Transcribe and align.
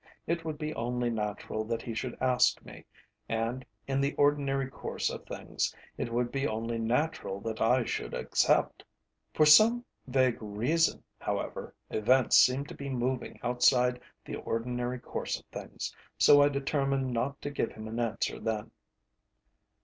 It 0.25 0.43
would 0.43 0.57
be 0.57 0.73
only 0.73 1.11
natural 1.11 1.63
that 1.65 1.83
he 1.83 1.93
should 1.93 2.17
ask 2.19 2.59
me, 2.65 2.85
and, 3.29 3.63
in 3.85 4.01
the 4.01 4.15
ordinary 4.15 4.67
course 4.67 5.11
of 5.11 5.27
things, 5.27 5.75
it 5.95 6.11
would 6.11 6.31
be 6.31 6.47
only 6.47 6.79
natural 6.79 7.39
that 7.41 7.61
I 7.61 7.83
should 7.85 8.15
accept. 8.15 8.83
For 9.35 9.45
some 9.45 9.85
vague 10.07 10.41
reason, 10.41 11.03
however, 11.19 11.75
events 11.91 12.35
seemed 12.37 12.67
to 12.69 12.75
be 12.75 12.89
moving 12.89 13.39
outside 13.43 14.01
the 14.25 14.37
ordinary 14.37 14.97
course 14.97 15.37
of 15.39 15.45
things, 15.51 15.95
so 16.17 16.41
I 16.41 16.49
determined 16.49 17.13
not 17.13 17.39
to 17.43 17.51
give 17.51 17.71
him 17.73 17.87
an 17.87 17.99
answer 17.99 18.39
then. 18.39 18.71